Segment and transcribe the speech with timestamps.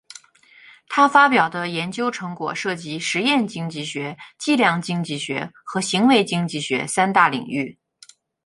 [0.89, 7.77] 她发表的研究成果涉及实验经济学、计量经济学和行为经济学三大领域。